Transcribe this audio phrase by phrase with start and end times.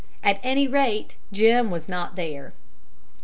[0.23, 2.53] At any rate, Jim was not there.